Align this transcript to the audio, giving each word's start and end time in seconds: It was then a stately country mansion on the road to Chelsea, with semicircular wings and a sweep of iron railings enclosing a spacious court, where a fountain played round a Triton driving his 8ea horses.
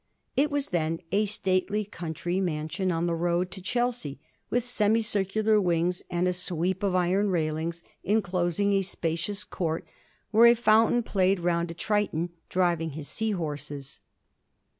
It 0.35 0.49
was 0.49 0.69
then 0.69 0.99
a 1.11 1.27
stately 1.27 1.85
country 1.85 2.39
mansion 2.41 2.91
on 2.91 3.05
the 3.05 3.13
road 3.13 3.51
to 3.51 3.61
Chelsea, 3.61 4.19
with 4.49 4.65
semicircular 4.65 5.61
wings 5.61 6.01
and 6.09 6.27
a 6.27 6.33
sweep 6.33 6.81
of 6.81 6.95
iron 6.95 7.29
railings 7.29 7.83
enclosing 8.03 8.73
a 8.73 8.81
spacious 8.81 9.43
court, 9.43 9.85
where 10.31 10.47
a 10.47 10.55
fountain 10.55 11.03
played 11.03 11.39
round 11.39 11.69
a 11.69 11.75
Triton 11.75 12.31
driving 12.49 12.93
his 12.93 13.07
8ea 13.09 13.35
horses. 13.35 13.99